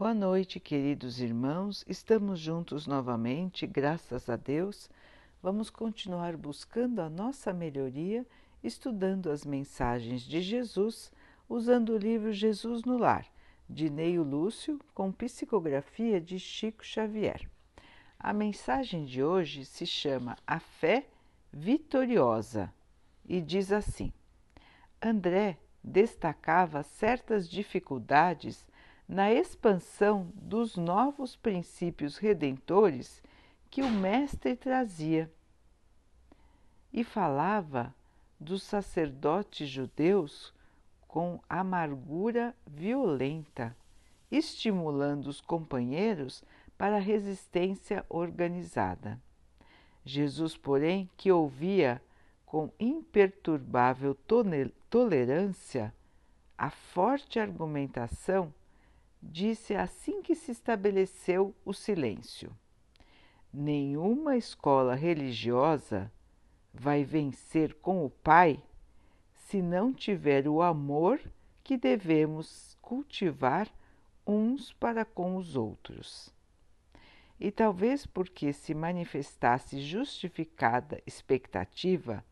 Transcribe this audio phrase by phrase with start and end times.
[0.00, 1.84] Boa noite, queridos irmãos.
[1.86, 4.88] Estamos juntos novamente, graças a Deus.
[5.42, 8.26] Vamos continuar buscando a nossa melhoria,
[8.64, 11.12] estudando as mensagens de Jesus,
[11.46, 13.26] usando o livro Jesus no Lar,
[13.68, 17.46] de Neio Lúcio, com psicografia de Chico Xavier.
[18.18, 21.08] A mensagem de hoje se chama A Fé
[21.52, 22.72] Vitoriosa
[23.28, 24.10] e diz assim:
[25.02, 28.66] André destacava certas dificuldades
[29.10, 33.20] na expansão dos novos princípios redentores
[33.68, 35.28] que o Mestre trazia.
[36.92, 37.92] E falava
[38.38, 40.54] dos sacerdotes judeus
[41.08, 43.76] com amargura violenta,
[44.30, 46.44] estimulando os companheiros
[46.78, 49.20] para a resistência organizada.
[50.04, 52.00] Jesus, porém, que ouvia
[52.46, 54.16] com imperturbável
[54.88, 55.92] tolerância
[56.56, 58.54] a forte argumentação,
[59.22, 62.56] disse assim que se estabeleceu o silêncio:
[63.52, 66.10] Nenhuma escola religiosa
[66.72, 68.62] vai vencer com o Pai
[69.32, 71.20] se não tiver o amor
[71.64, 73.68] que devemos cultivar
[74.26, 76.32] uns para com os outros.
[77.38, 82.24] E talvez porque se manifestasse justificada expectativa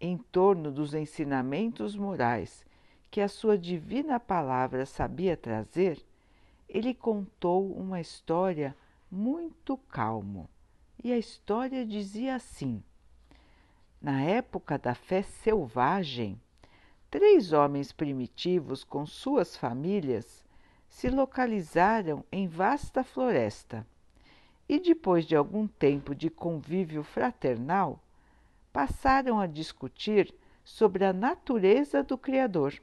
[0.00, 2.64] em torno dos ensinamentos morais
[3.12, 6.02] que a sua divina palavra sabia trazer,
[6.66, 8.74] ele contou uma história
[9.10, 10.48] muito calmo.
[11.04, 12.82] E a história dizia assim:
[14.00, 16.40] Na época da fé selvagem,
[17.10, 20.42] três homens primitivos com suas famílias
[20.88, 23.86] se localizaram em vasta floresta
[24.66, 28.02] e, depois de algum tempo de convívio fraternal,
[28.72, 32.80] passaram a discutir sobre a natureza do Criador.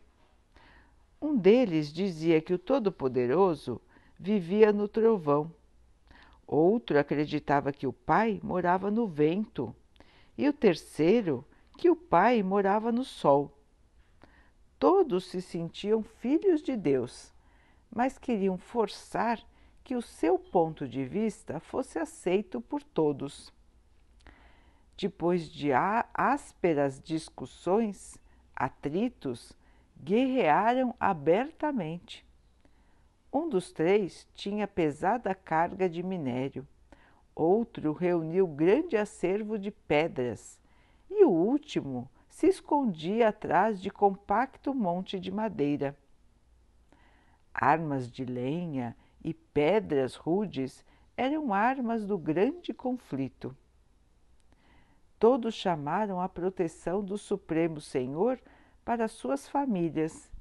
[1.22, 3.82] Um deles dizia que o Todo-Poderoso
[4.18, 5.54] vivia no trovão.
[6.48, 9.76] Outro acreditava que o Pai morava no vento.
[10.38, 11.46] E o terceiro,
[11.78, 13.58] que o Pai morava no sol.
[14.80, 17.34] Todos se sentiam filhos de Deus,
[17.94, 19.46] mas queriam forçar
[19.84, 23.52] que o seu ponto de vista fosse aceito por todos.
[24.98, 28.18] Depois de ásperas discussões,
[28.56, 29.52] atritos,
[30.02, 32.26] guerrearam abertamente.
[33.32, 36.68] Um dos três tinha pesada carga de minério,
[37.36, 40.60] outro reuniu grande acervo de pedras
[41.10, 45.96] e o último se escondia atrás de compacto monte de madeira.
[47.54, 50.86] Armas de lenha e pedras rudes
[51.18, 53.56] eram armas do grande conflito.
[55.20, 58.40] Todos chamaram a proteção do Supremo Senhor
[58.84, 60.32] para suas famílias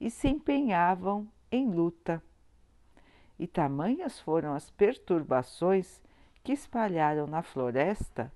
[0.00, 2.22] e se empenhavam em luta.
[3.38, 6.00] E tamanhas foram as perturbações
[6.42, 8.32] que espalharam na floresta,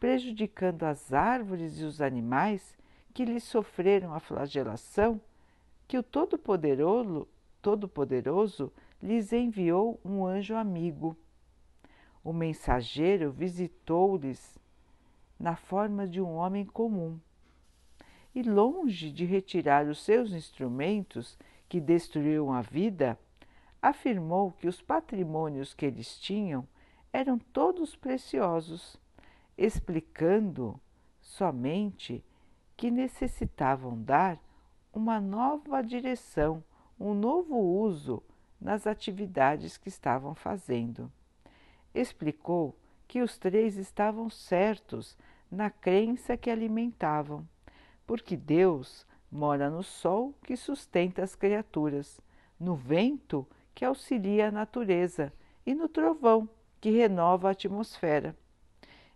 [0.00, 2.76] prejudicando as árvores e os animais
[3.12, 5.20] que lhes sofreram a flagelação,
[5.86, 7.28] que o Todo-Poderoso
[7.62, 8.70] Todo -Poderoso
[9.02, 11.16] lhes enviou um anjo amigo.
[12.22, 14.56] O mensageiro visitou-lhes
[15.38, 17.18] na forma de um homem comum
[18.36, 21.38] e, longe de retirar os seus instrumentos
[21.70, 23.18] que destruíam a vida,
[23.80, 26.68] afirmou que os patrimônios que eles tinham
[27.10, 29.00] eram todos preciosos,
[29.56, 30.78] explicando
[31.18, 32.22] somente
[32.76, 34.38] que necessitavam dar
[34.92, 36.62] uma nova direção,
[37.00, 38.22] um novo uso
[38.60, 41.10] nas atividades que estavam fazendo.
[41.94, 42.76] Explicou
[43.08, 45.16] que os três estavam certos
[45.50, 47.48] na crença que alimentavam
[48.06, 52.20] porque Deus mora no sol que sustenta as criaturas,
[52.58, 55.32] no vento que auxilia a natureza
[55.66, 56.48] e no trovão
[56.80, 58.36] que renova a atmosfera.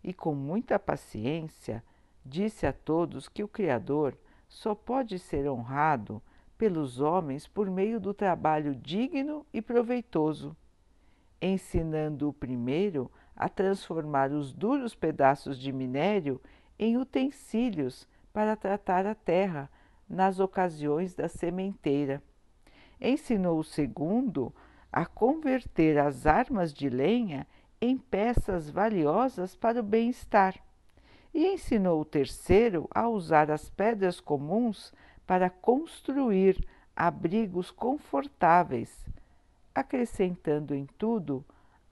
[0.03, 1.85] E com muita paciência
[2.25, 4.17] disse a todos que o Criador
[4.49, 6.21] só pode ser honrado
[6.59, 10.55] pelos homens por meio do trabalho digno e proveitoso,
[11.41, 16.41] ensinando o primeiro a transformar os duros pedaços de minério
[16.79, 19.71] em utensílios para tratar a terra
[20.09, 22.23] nas ocasiões da sementeira.
[23.01, 24.55] Ensinou o segundo
[24.93, 27.47] a converter as armas de lenha
[27.81, 30.59] em peças valiosas para o bem-estar.
[31.33, 34.93] E ensinou o terceiro a usar as pedras comuns
[35.27, 36.63] para construir
[36.95, 39.07] abrigos confortáveis,
[39.73, 41.45] acrescentando em tudo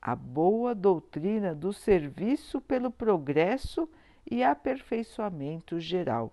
[0.02, 3.88] a boa doutrina do serviço pelo progresso
[4.30, 6.32] e aperfeiçoamento geral.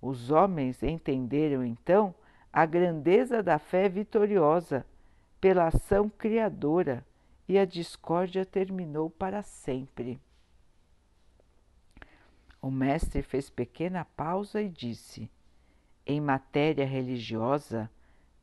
[0.00, 2.14] Os homens entenderam então
[2.52, 4.84] a grandeza da fé vitoriosa,
[5.40, 7.04] pela ação criadora
[7.48, 10.20] e a discórdia terminou para sempre.
[12.60, 15.30] O mestre fez pequena pausa e disse:
[16.06, 17.90] Em matéria religiosa,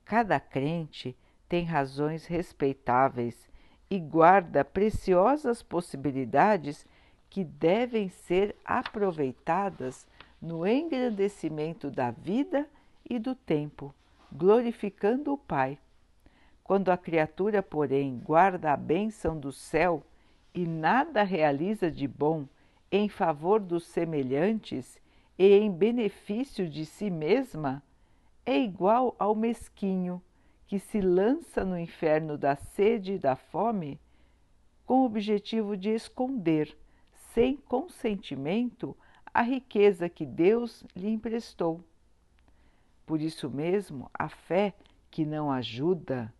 [0.03, 1.15] cada crente
[1.47, 3.49] tem razões respeitáveis
[3.89, 6.85] e guarda preciosas possibilidades
[7.29, 10.07] que devem ser aproveitadas
[10.41, 12.67] no engrandecimento da vida
[13.09, 13.93] e do tempo,
[14.31, 15.77] glorificando o Pai.
[16.63, 20.03] Quando a criatura, porém, guarda a bênção do céu
[20.53, 22.45] e nada realiza de bom
[22.91, 24.99] em favor dos semelhantes
[25.37, 27.83] e em benefício de si mesma,
[28.45, 30.21] é igual ao mesquinho
[30.65, 33.99] que se lança no inferno da sede e da fome
[34.85, 36.75] com o objetivo de esconder,
[37.37, 38.97] sem consentimento,
[39.31, 41.83] a riqueza que Deus lhe emprestou.
[43.05, 44.73] Por isso mesmo, a fé
[45.11, 46.33] que não ajuda,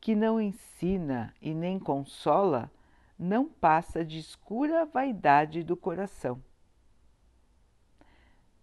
[0.00, 2.70] que não ensina e nem consola,
[3.18, 6.42] não passa de escura vaidade do coração.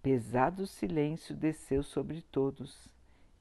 [0.02, 2.90] Pesado silêncio desceu sobre todos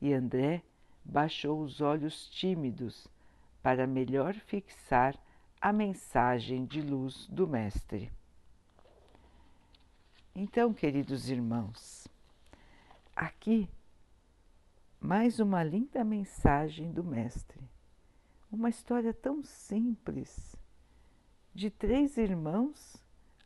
[0.02, 0.62] e André
[1.02, 3.08] baixou os olhos tímidos
[3.62, 5.18] para melhor fixar
[5.62, 8.10] a mensagem de luz do Mestre.
[10.34, 12.08] Então, queridos irmãos,
[13.14, 13.68] aqui
[15.00, 17.60] mais uma linda mensagem do Mestre.
[18.50, 20.56] Uma história tão simples
[21.54, 22.96] de três irmãos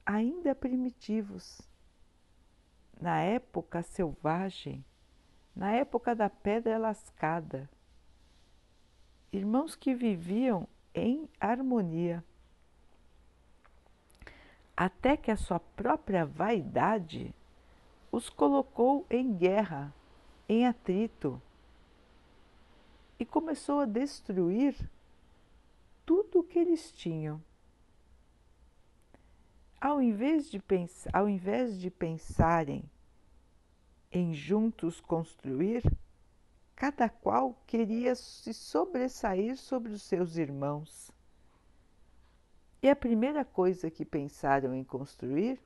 [0.06, 1.60] ainda primitivos,
[2.98, 4.82] na época selvagem
[5.56, 7.68] na época da pedra lascada.
[9.32, 12.24] Irmãos que viviam em harmonia,
[14.74, 17.34] até que a sua própria vaidade
[18.10, 19.94] os colocou em guerra,
[20.48, 21.40] em atrito,
[23.18, 24.74] e começou a destruir
[26.06, 27.42] tudo o que eles tinham.
[29.78, 30.62] Ao invés de,
[31.12, 32.82] ao invés de pensarem
[34.10, 35.82] em juntos construir,
[36.76, 41.10] cada qual queria se sobressair sobre os seus irmãos.
[42.82, 45.58] E a primeira coisa que pensaram em construir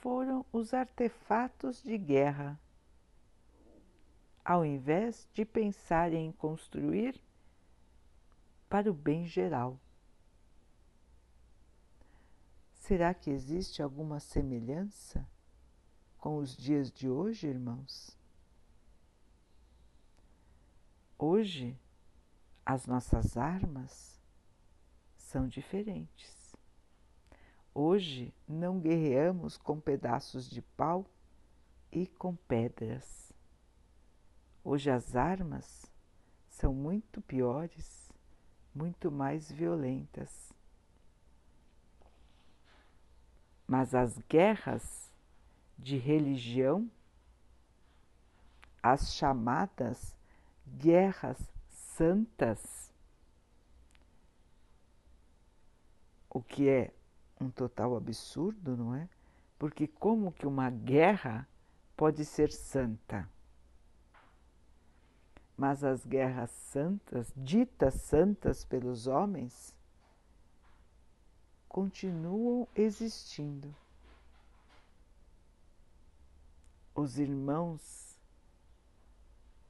[0.00, 2.58] foram os artefatos de guerra,
[4.44, 7.20] ao invés de pensarem em construir
[8.68, 9.78] para o bem geral.
[12.74, 15.26] Será que existe alguma semelhança
[16.18, 18.23] com os dias de hoje, irmãos?
[21.18, 21.78] Hoje,
[22.66, 24.20] as nossas armas
[25.16, 26.56] são diferentes.
[27.72, 31.06] Hoje não guerreamos com pedaços de pau
[31.92, 33.32] e com pedras.
[34.64, 35.86] Hoje as armas
[36.48, 38.12] são muito piores,
[38.74, 40.52] muito mais violentas.
[43.68, 45.12] Mas as guerras
[45.78, 46.90] de religião,
[48.82, 50.14] as chamadas
[50.66, 51.38] guerras
[51.68, 52.92] santas,
[56.28, 56.92] o que é
[57.40, 59.08] um total absurdo, não é?
[59.58, 61.48] Porque como que uma guerra
[61.96, 63.28] pode ser santa?
[65.56, 69.74] Mas as guerras santas, ditas santas pelos homens,
[71.68, 73.74] continuam existindo
[76.94, 78.13] os irmãos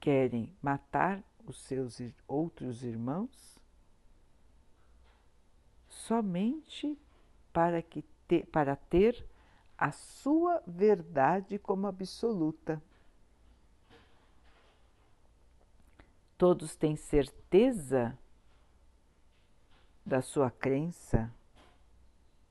[0.05, 3.59] querem matar os seus outros irmãos
[5.87, 6.95] somente
[7.51, 9.27] para, que te, para ter
[9.75, 12.79] a sua verdade como absoluta.
[16.37, 18.15] Todos têm certeza
[20.05, 21.33] da sua crença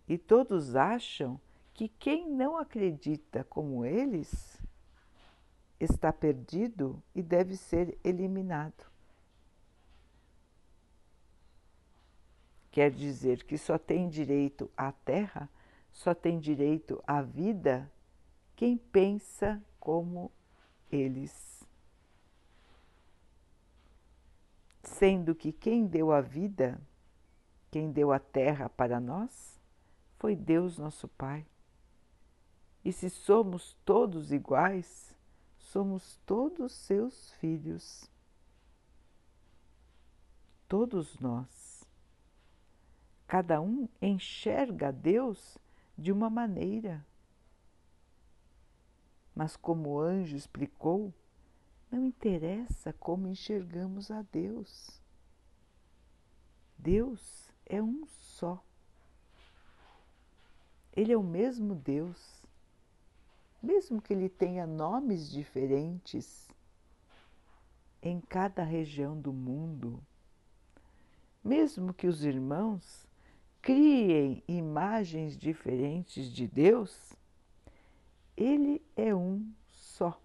[0.08, 1.40] e todos acham
[1.72, 4.63] que quem não acredita como eles
[5.84, 8.84] está perdido e deve ser eliminado.
[12.70, 15.48] Quer dizer que só tem direito à terra,
[15.92, 17.88] só tem direito à vida
[18.56, 20.30] quem pensa como
[20.90, 21.64] eles.
[24.82, 26.80] Sendo que quem deu a vida,
[27.70, 29.60] quem deu a terra para nós,
[30.18, 31.46] foi Deus nosso Pai.
[32.84, 35.13] E se somos todos iguais,
[35.64, 38.10] somos todos seus filhos.
[40.68, 41.84] Todos nós.
[43.26, 45.58] Cada um enxerga Deus
[45.96, 47.04] de uma maneira.
[49.34, 51.12] Mas, como o anjo explicou,
[51.90, 55.00] Não interessa como enxergamos a Deus.
[56.76, 58.60] Deus é um só.
[60.92, 62.43] Ele é o mesmo Deus,
[63.64, 66.46] mesmo que ele tenha nomes diferentes
[68.02, 70.04] em cada região do mundo,
[71.42, 73.06] mesmo que os irmãos
[73.62, 77.14] criem imagens diferentes de Deus,
[78.36, 80.20] ele é um só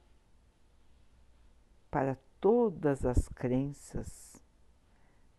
[1.89, 4.43] para todas as crenças,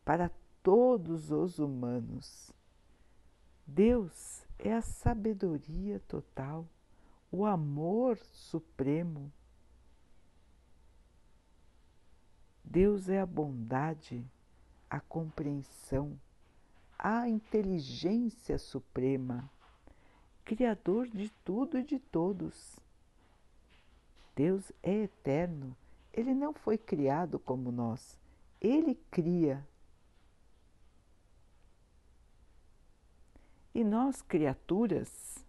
[0.02, 0.30] para
[0.62, 2.50] todos os humanos.
[3.66, 6.66] Deus é a sabedoria total,
[7.30, 9.32] o amor supremo.
[12.64, 14.24] Deus é a bondade,
[14.88, 16.18] a compreensão,
[16.98, 19.50] a inteligência suprema,
[20.44, 22.76] Criador de tudo e de todos.
[24.34, 25.76] Deus é eterno,
[26.12, 28.18] ele não foi criado como nós,
[28.60, 29.64] ele cria
[33.72, 35.44] E nós, criaturas,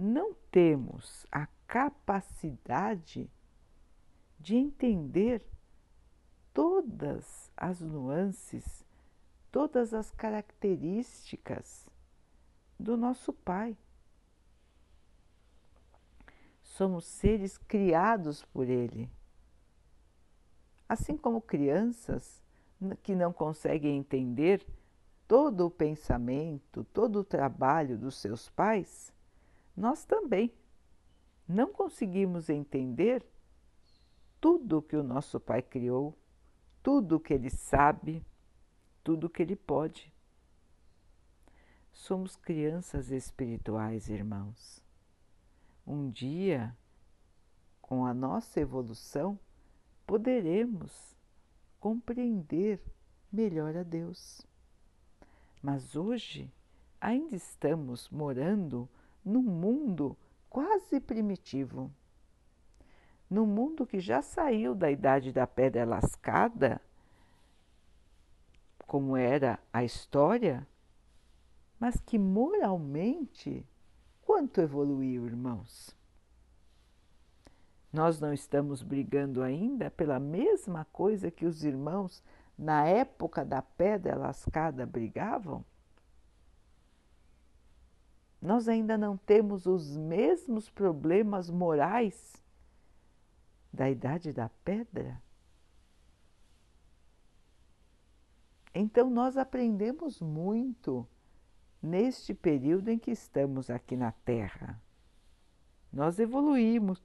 [0.00, 3.30] não temos a capacidade
[4.38, 5.44] de entender
[6.52, 8.84] todas as nuances,
[9.52, 11.88] todas as características
[12.78, 13.76] do nosso Pai.
[16.62, 19.10] Somos seres criados por Ele.
[20.88, 22.42] Assim como crianças
[23.02, 24.66] que não conseguem entender
[25.28, 29.12] todo o pensamento, todo o trabalho dos seus pais,
[29.80, 30.52] nós também
[31.48, 33.24] não conseguimos entender
[34.38, 36.14] tudo que o nosso pai criou,
[36.82, 38.22] tudo que ele sabe,
[39.02, 40.12] tudo que ele pode.
[41.90, 44.84] Somos crianças espirituais, irmãos.
[45.86, 46.76] Um dia,
[47.80, 49.40] com a nossa evolução,
[50.06, 51.16] poderemos
[51.80, 52.82] compreender
[53.32, 54.46] melhor a Deus.
[55.62, 56.52] Mas hoje
[57.00, 58.86] ainda estamos morando
[59.24, 60.16] num mundo
[60.48, 61.90] quase primitivo.
[63.28, 66.80] Num mundo que já saiu da idade da pedra lascada,
[68.86, 70.66] como era a história,
[71.78, 73.64] mas que moralmente,
[74.22, 75.96] quanto evoluiu, irmãos?
[77.92, 82.22] Nós não estamos brigando ainda pela mesma coisa que os irmãos
[82.58, 85.64] na época da pedra lascada brigavam?
[88.40, 92.42] Nós ainda não temos os mesmos problemas morais
[93.72, 95.20] da idade da pedra?
[98.74, 101.06] Então, nós aprendemos muito
[101.82, 104.80] neste período em que estamos aqui na Terra.
[105.92, 107.02] Nós evoluímos,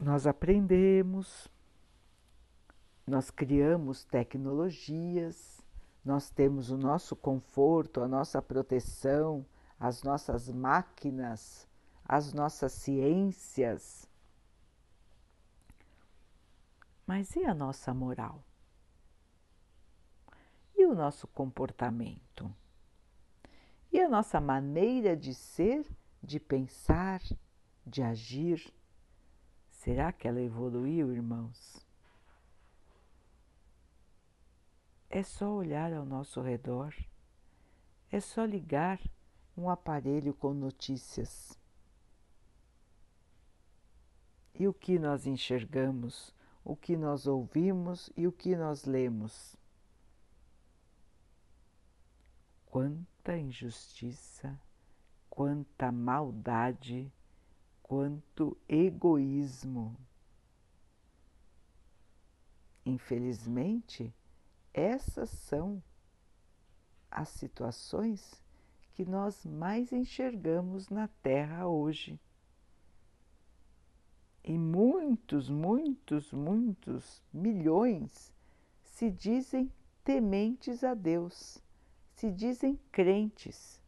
[0.00, 1.48] nós aprendemos,
[3.06, 5.63] nós criamos tecnologias,
[6.04, 9.44] nós temos o nosso conforto, a nossa proteção,
[9.80, 11.66] as nossas máquinas,
[12.04, 14.08] as nossas ciências.
[17.06, 18.42] Mas e a nossa moral?
[20.76, 22.54] E o nosso comportamento?
[23.90, 25.86] E a nossa maneira de ser,
[26.22, 27.22] de pensar,
[27.86, 28.72] de agir?
[29.70, 31.83] Será que ela evoluiu, irmãos?
[35.14, 36.92] É só olhar ao nosso redor,
[38.10, 39.00] é só ligar
[39.56, 41.56] um aparelho com notícias.
[44.52, 49.54] E o que nós enxergamos, o que nós ouvimos e o que nós lemos?
[52.66, 54.60] Quanta injustiça,
[55.30, 57.08] quanta maldade,
[57.84, 59.96] quanto egoísmo.
[62.84, 64.12] Infelizmente,
[64.74, 65.80] essas são
[67.08, 68.42] as situações
[68.92, 72.20] que nós mais enxergamos na Terra hoje.
[74.42, 78.32] E muitos, muitos, muitos milhões
[78.82, 79.72] se dizem
[80.04, 81.62] tementes a Deus,
[82.12, 83.80] se dizem crentes,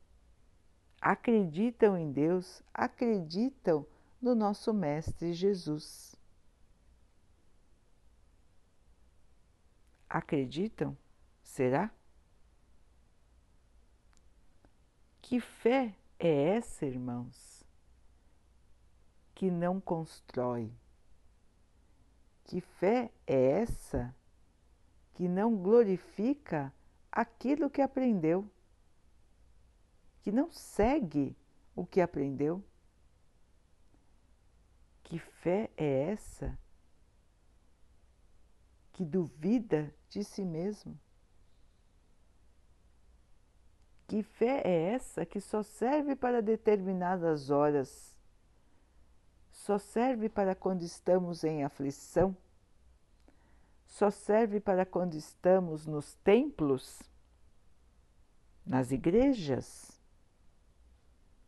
[1.01, 3.87] acreditam em Deus, acreditam
[4.21, 6.16] no nosso Mestre Jesus.
[10.09, 10.97] Acreditam?
[11.43, 11.91] Será?
[15.21, 17.65] Que fé é essa, irmãos?
[19.35, 20.73] Que não constrói?
[22.45, 24.15] Que fé é essa
[25.15, 26.73] que não glorifica
[27.11, 28.49] aquilo que aprendeu?
[30.21, 31.37] Que não segue
[31.75, 32.63] o que aprendeu?
[35.03, 36.57] Que fé é essa
[38.97, 40.99] que duvida de si mesmo?
[44.09, 48.17] Que fé é essa que só serve para determinadas horas?
[49.53, 52.35] Só serve para quando estamos em aflição?
[53.87, 57.03] Só serve para quando estamos nos templos?
[58.65, 60.01] Nas igrejas?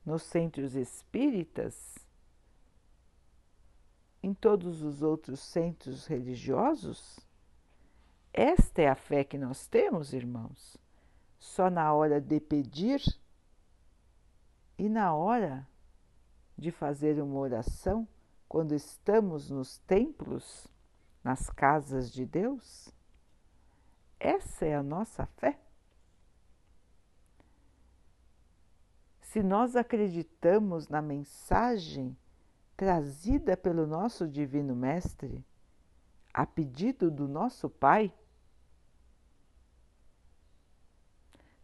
[0.04, 1.94] Nos centros espíritas?
[4.22, 7.26] Em todos os outros centros religiosos?
[8.38, 10.78] Esta é a fé que nós temos, irmãos
[11.38, 13.02] só na hora de pedir
[14.76, 15.66] e na hora
[16.56, 18.06] de fazer uma oração,
[18.48, 20.66] quando estamos nos templos,
[21.22, 22.92] nas casas de Deus?
[24.18, 25.58] Essa é a nossa fé.
[29.20, 32.16] Se nós acreditamos na mensagem
[32.76, 35.44] trazida pelo nosso Divino Mestre,
[36.32, 38.12] a pedido do nosso Pai,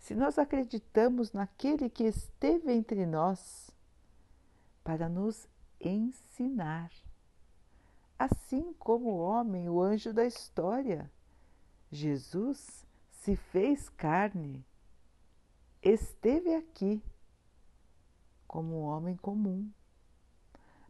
[0.05, 3.71] se nós acreditamos naquele que esteve entre nós
[4.85, 5.49] para nos
[5.81, 6.91] ensinar,
[8.19, 11.11] assim como o homem, o anjo da história,
[11.91, 14.63] Jesus se fez carne,
[15.83, 17.03] esteve aqui
[18.47, 19.73] como um homem comum,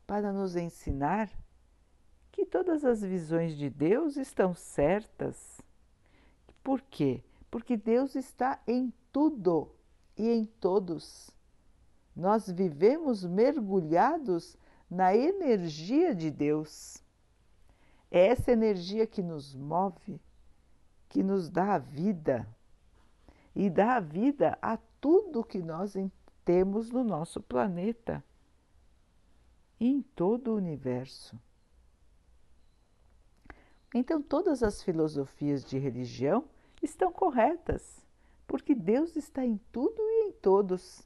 [0.08, 1.30] para nos ensinar
[2.32, 5.62] que todas as visões de Deus estão certas.
[6.64, 7.22] Por quê?
[7.48, 9.70] Porque Deus está em tudo
[10.16, 11.30] e em todos.
[12.16, 14.56] Nós vivemos mergulhados
[14.90, 17.00] na energia de Deus.
[18.10, 20.20] É essa energia que nos move,
[21.08, 22.44] que nos dá a vida
[23.54, 25.94] e dá a vida a tudo que nós
[26.44, 28.22] temos no nosso planeta
[29.78, 31.38] e em todo o universo.
[33.94, 36.44] Então, todas as filosofias de religião
[36.82, 38.03] estão corretas
[38.54, 41.02] porque Deus está em tudo e em todos.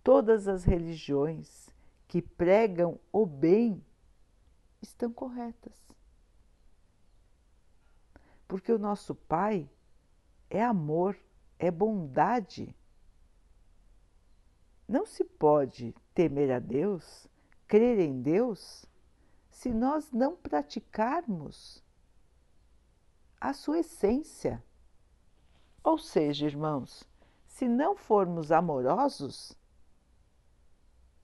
[0.00, 1.68] Todas as religiões
[2.06, 3.84] que pregam o bem
[4.80, 5.74] estão corretas.
[8.46, 9.68] Porque o nosso Pai
[10.48, 11.18] é amor,
[11.58, 12.72] é bondade.
[14.86, 17.26] Não se pode temer a Deus,
[17.66, 18.86] crer em Deus,
[19.50, 21.82] se nós não praticarmos
[23.40, 24.62] a sua essência.
[25.84, 27.04] Ou seja, irmãos,
[27.46, 29.56] se não formos amorosos,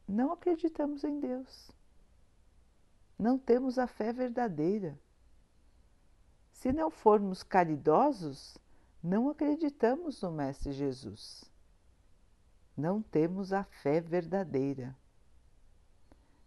[0.06, 1.70] não acreditamos em Deus.
[3.18, 4.98] Não temos a fé verdadeira.
[6.52, 8.58] Se não formos caridosos,
[9.02, 11.44] não acreditamos no Mestre Jesus.
[12.76, 14.96] Não temos a fé verdadeira.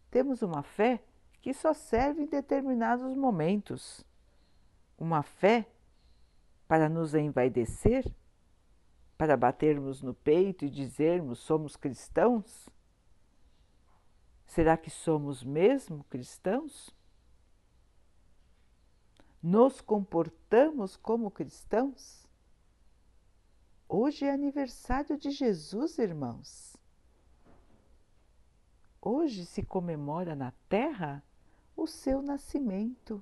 [0.09, 1.03] Temos uma fé
[1.41, 4.05] que só serve em determinados momentos.
[4.97, 5.67] Uma fé
[6.71, 8.09] para nos envaidecer?
[9.17, 12.69] Para batermos no peito e dizermos somos cristãos?
[14.45, 16.95] Será que somos mesmo cristãos?
[19.43, 22.25] Nos comportamos como cristãos?
[23.89, 26.77] Hoje é aniversário de Jesus, irmãos.
[29.01, 31.21] Hoje se comemora na Terra
[31.75, 33.21] o seu nascimento.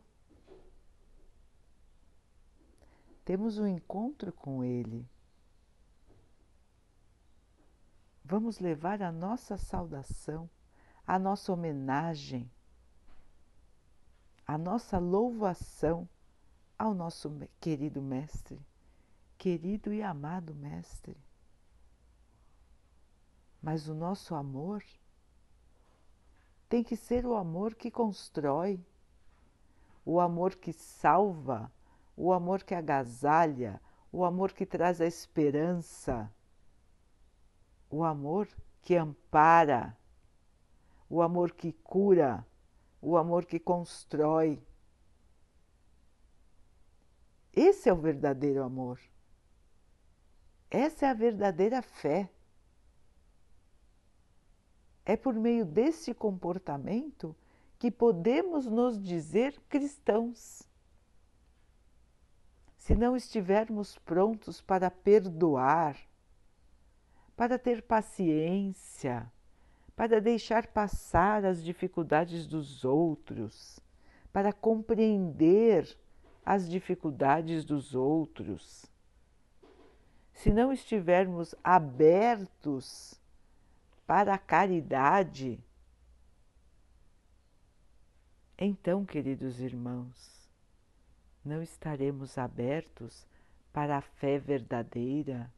[3.30, 5.08] Temos um encontro com Ele.
[8.26, 10.50] Vamos levar a nossa saudação,
[11.06, 12.52] a nossa homenagem,
[14.48, 16.10] a nossa louvação
[16.76, 18.60] ao nosso querido Mestre,
[19.38, 21.16] querido e amado Mestre.
[23.62, 24.84] Mas o nosso amor
[26.68, 28.84] tem que ser o amor que constrói,
[30.04, 31.72] o amor que salva,
[32.20, 36.30] o amor que agasalha, o amor que traz a esperança,
[37.90, 38.46] o amor
[38.82, 39.98] que ampara,
[41.10, 42.46] o amor que cura,
[43.02, 44.62] o amor que constrói.
[47.54, 49.00] Esse é o verdadeiro amor.
[50.70, 52.30] Essa é a verdadeira fé.
[55.06, 57.34] É por meio desse comportamento
[57.80, 60.69] que podemos nos dizer cristãos
[62.90, 65.96] se não estivermos prontos para perdoar,
[67.38, 69.32] para ter paciência,
[69.96, 73.80] para deixar passar as dificuldades dos outros,
[74.34, 75.88] para compreender
[76.44, 78.88] as dificuldades dos outros.
[80.34, 83.22] Se não estivermos abertos
[84.08, 85.64] para a caridade,
[88.62, 90.39] Então, queridos irmãos,
[91.44, 93.26] não estaremos abertos
[93.72, 95.52] para a fé verdadeira,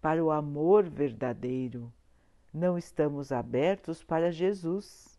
[0.00, 1.92] para o amor verdadeiro,
[2.52, 5.18] não estamos abertos para Jesus.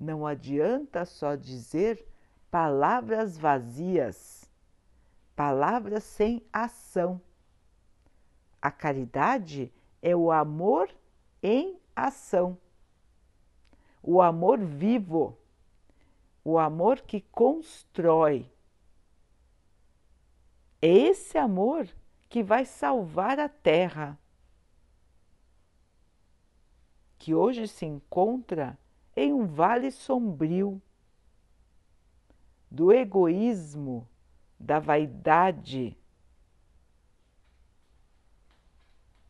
[0.00, 2.06] Não adianta só dizer
[2.50, 4.50] palavras vazias,
[5.36, 7.20] palavras sem ação.
[8.62, 10.90] A caridade é o amor
[11.42, 12.58] em ação,
[14.02, 15.37] o amor vivo,
[16.50, 18.50] o amor que constrói.
[20.80, 21.86] É esse amor
[22.26, 24.18] que vai salvar a Terra,
[27.18, 28.78] que hoje se encontra
[29.14, 30.80] em um vale sombrio
[32.70, 34.08] do egoísmo,
[34.58, 35.98] da vaidade,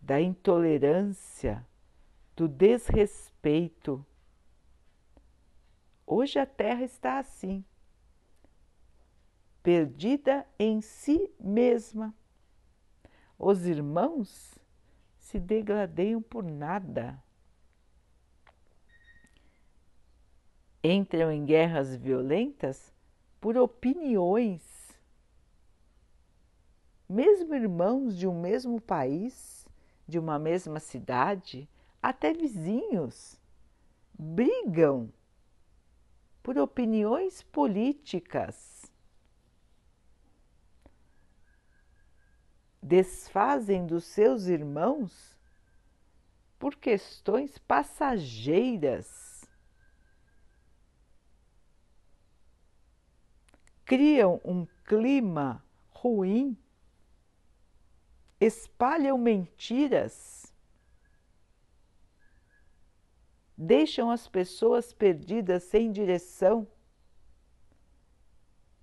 [0.00, 1.66] da intolerância,
[2.36, 4.06] do desrespeito.
[6.10, 7.62] Hoje a Terra está assim,
[9.62, 12.14] perdida em si mesma.
[13.38, 14.58] Os irmãos
[15.18, 17.22] se degladeiam por nada.
[20.82, 22.90] Entram em guerras violentas
[23.38, 24.98] por opiniões.
[27.06, 29.68] Mesmo irmãos de um mesmo país,
[30.06, 31.68] de uma mesma cidade,
[32.02, 33.38] até vizinhos,
[34.18, 35.12] brigam
[36.48, 38.90] por opiniões políticas.
[42.82, 45.36] Desfazem dos seus irmãos
[46.58, 49.46] por questões passageiras
[53.84, 56.56] criam um clima ruim,
[58.40, 60.47] espalham mentiras,
[63.58, 66.66] deixam as pessoas perdidas sem direção,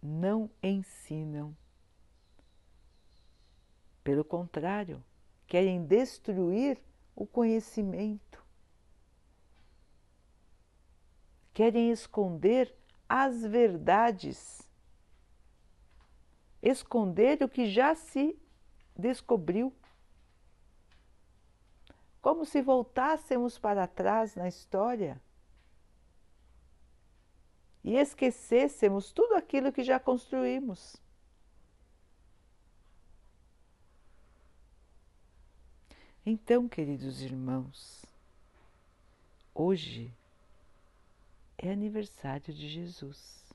[0.03, 1.55] não ensinam.
[4.03, 5.03] Pelo contrário,
[5.47, 6.77] querem destruir
[7.15, 8.43] o conhecimento,
[11.53, 12.75] querem esconder
[13.07, 14.65] as verdades
[16.65, 18.35] esconder o que já se
[18.97, 19.71] descobriu.
[22.25, 25.21] Como se voltássemos para trás na história
[27.83, 30.95] e esquecêssemos tudo aquilo que já construímos.
[36.25, 38.03] Então, queridos irmãos,
[39.53, 40.11] hoje
[41.59, 43.45] é aniversário de Jesus.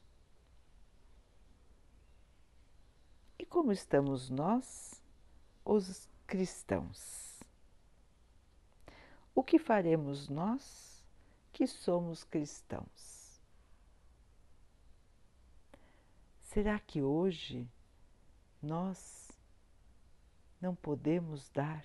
[3.48, 5.02] como estamos nós,
[5.64, 7.29] os cristãos?
[9.34, 11.04] O que faremos nós
[11.52, 13.40] que somos cristãos?
[16.40, 17.70] Será que hoje
[18.60, 19.30] nós
[20.60, 21.84] não podemos dar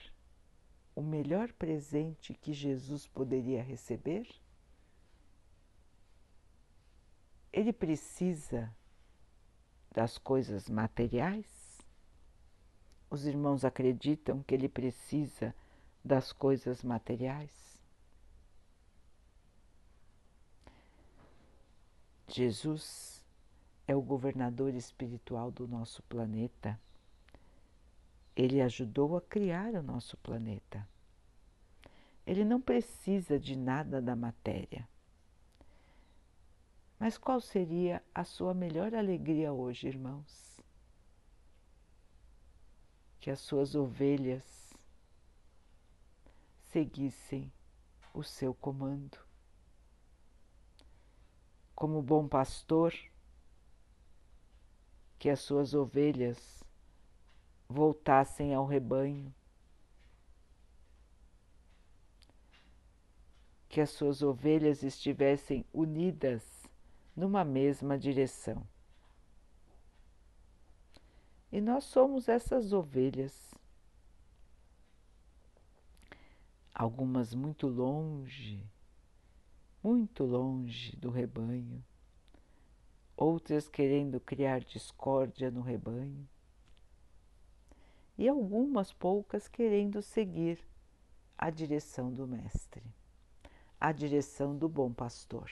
[0.96, 4.28] o melhor presente que Jesus poderia receber?
[7.54, 8.76] Ele precisa
[9.92, 11.46] das coisas materiais?
[13.10, 15.56] Os irmãos acreditam que ele precisa
[16.06, 17.52] das coisas materiais?
[22.28, 23.26] Jesus
[23.88, 26.80] é o governador espiritual do nosso planeta.
[28.36, 30.88] Ele ajudou a criar o nosso planeta.
[32.26, 34.88] Ele não precisa de nada da matéria.
[37.00, 40.60] Mas qual seria a sua melhor alegria hoje, irmãos?
[43.20, 44.65] Que as suas ovelhas
[46.76, 47.50] seguissem
[48.14, 49.18] o seu comando.
[51.74, 52.94] Como bom pastor,
[55.18, 56.62] que as suas ovelhas
[57.70, 59.34] voltassem ao rebanho,
[63.70, 66.44] que as suas ovelhas estivessem unidas
[67.16, 68.68] numa mesma direção.
[71.50, 73.55] E nós somos essas ovelhas,
[76.76, 78.62] algumas muito longe,
[79.82, 81.82] muito longe do rebanho,
[83.16, 86.28] outras querendo criar discórdia no rebanho,
[88.18, 90.60] e algumas poucas querendo seguir
[91.38, 92.84] a direção do Mestre,
[93.80, 95.50] a direção do bom pastor.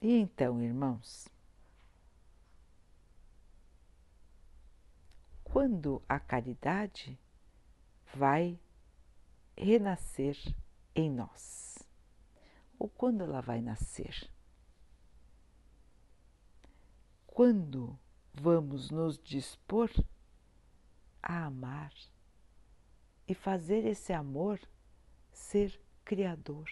[0.00, 1.28] E então, irmãos,
[5.58, 7.18] quando a caridade
[8.14, 8.60] vai
[9.56, 10.36] renascer
[10.94, 11.76] em nós.
[12.78, 14.30] Ou quando ela vai nascer?
[17.26, 17.98] Quando
[18.32, 19.90] vamos nos dispor
[21.20, 21.92] a amar
[23.26, 24.60] e fazer esse amor
[25.32, 26.70] ser criador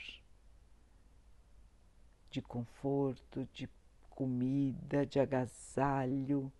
[2.30, 3.68] de conforto, de
[4.08, 6.52] comida, de agasalho,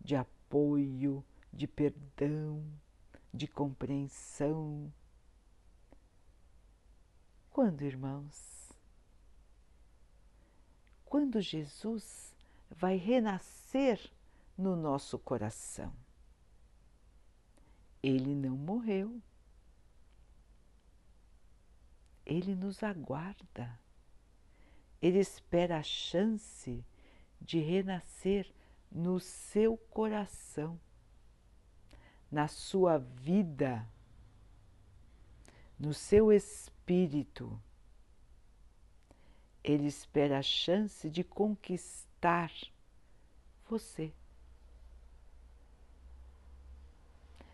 [0.00, 1.22] de apoio,
[1.54, 2.64] de perdão,
[3.32, 4.92] de compreensão.
[7.50, 8.72] Quando, irmãos?
[11.04, 12.34] Quando Jesus
[12.68, 14.10] vai renascer
[14.58, 15.94] no nosso coração.
[18.02, 19.22] Ele não morreu.
[22.26, 23.78] Ele nos aguarda.
[25.00, 26.84] Ele espera a chance
[27.40, 28.52] de renascer
[28.90, 30.80] no seu coração,
[32.34, 33.88] na sua vida,
[35.78, 37.56] no seu espírito.
[39.62, 42.50] Ele espera a chance de conquistar
[43.68, 44.12] você,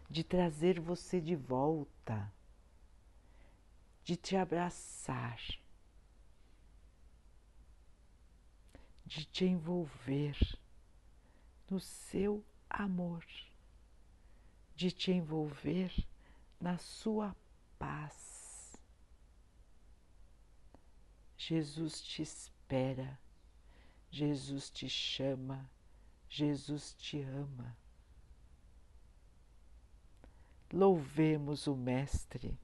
[0.08, 2.32] de trazer você de volta,
[4.02, 5.38] de te abraçar.
[9.04, 10.38] De te envolver
[11.68, 13.24] no seu amor,
[14.80, 15.92] de te envolver
[16.58, 17.36] na sua
[17.78, 18.80] paz.
[21.36, 23.20] Jesus te espera,
[24.10, 25.70] Jesus te chama,
[26.30, 27.76] Jesus te ama.
[30.72, 32.58] Louvemos o Mestre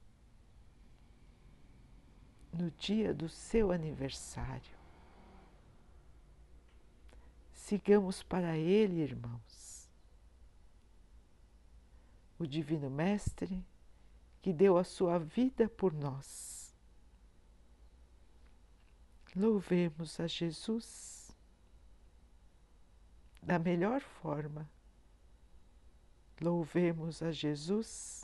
[2.51, 4.75] no dia do seu aniversário
[7.53, 9.56] Sigamos para Ele, irmãos.
[12.39, 13.65] O Divino Mestre
[14.41, 16.73] que deu a sua vida por nós.
[19.35, 21.35] Louvemos a Jesus
[23.41, 24.69] da melhor forma.
[26.39, 28.23] Louvemos a Jesus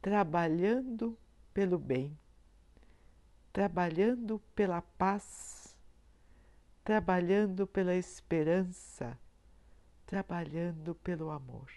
[0.00, 1.16] trabalhando
[1.52, 2.18] pelo bem,
[3.52, 5.62] trabalhando pela paz
[6.84, 9.18] trabalhando pela esperança,
[10.06, 11.70] trabalhando pelo amor.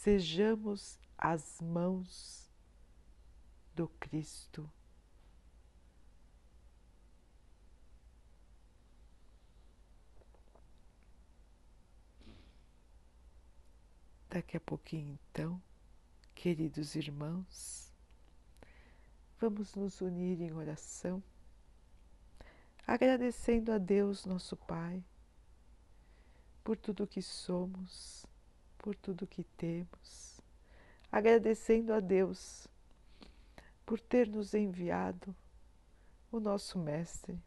[0.00, 2.50] Sejamos as mãos
[3.74, 4.66] do Cristo.
[14.30, 15.62] Daqui a pouquinho, então,
[16.34, 17.92] queridos irmãos,
[19.38, 21.22] vamos nos unir em oração
[22.86, 25.04] agradecendo a Deus, nosso Pai,
[26.64, 28.24] por tudo que somos,
[28.80, 30.40] por tudo que temos,
[31.12, 32.66] agradecendo a Deus
[33.84, 35.34] por ter nos enviado
[36.32, 37.38] o nosso Mestre,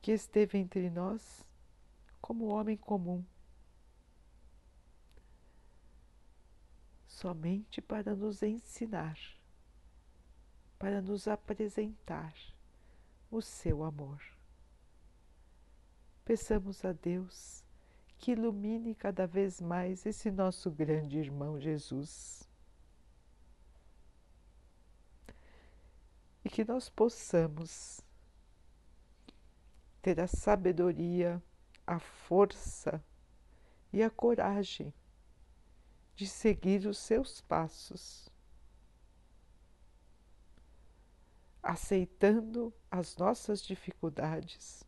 [0.00, 1.44] que esteve entre nós
[2.20, 3.24] como homem comum,
[7.08, 9.18] somente para nos ensinar,
[10.78, 12.34] para nos apresentar
[13.30, 14.22] o seu amor.
[16.24, 17.63] Peçamos a Deus
[18.24, 22.48] que ilumine cada vez mais esse nosso grande irmão Jesus.
[26.42, 28.00] E que nós possamos
[30.00, 31.42] ter a sabedoria,
[31.86, 33.04] a força
[33.92, 34.90] e a coragem
[36.16, 38.32] de seguir os seus passos
[41.62, 44.82] aceitando as nossas dificuldades,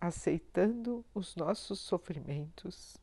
[0.00, 2.96] aceitando os nossos sofrimentos,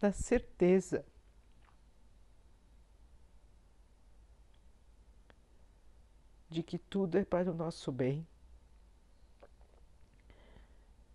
[0.00, 1.04] na certeza
[6.48, 8.26] de que tudo é para o nosso bem,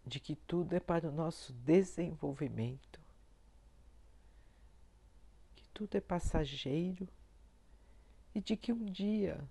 [0.06, 3.00] de que tudo é para o nosso desenvolvimento,
[5.56, 7.08] que tudo é passageiro
[8.34, 9.48] e de que um dia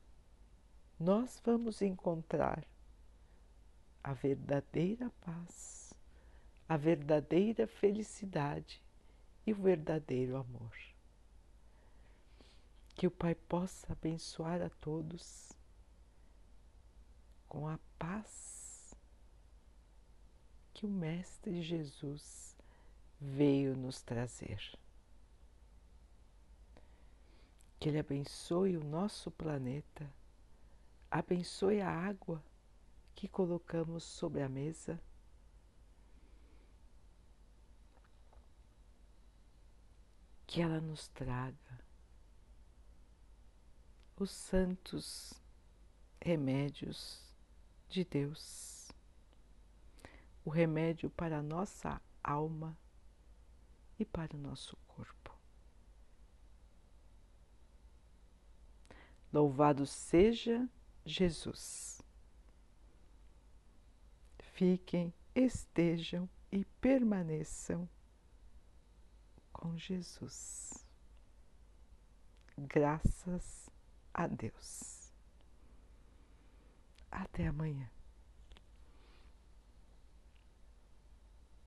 [0.99, 2.67] nós vamos encontrar
[4.07, 5.93] a verdadeira paz,
[6.69, 8.81] a verdadeira felicidade
[9.45, 10.79] e o verdadeiro amor.
[12.95, 15.51] Que o Pai possa abençoar a todos
[17.49, 18.95] com a paz
[20.73, 22.57] que o Mestre Jesus
[23.21, 24.79] veio nos trazer.
[27.81, 30.09] Que Ele abençoe o nosso planeta,
[31.11, 32.41] abençoe a água
[33.17, 35.01] que colocamos sobre a mesa.
[40.47, 41.85] Que ela nos traga
[44.17, 45.33] os santos
[46.21, 47.21] remédios
[47.89, 48.91] de Deus,
[50.45, 52.77] o remédio para a nossa alma
[53.99, 55.35] e para o nosso corpo.
[59.33, 60.69] Louvado seja
[61.05, 61.96] Jesus.
[64.57, 67.87] Fiquem, estejam e permaneçam
[69.53, 70.83] com Jesus.
[72.57, 73.69] Graças
[74.15, 75.13] a Deus.
[77.11, 77.87] Até amanhã.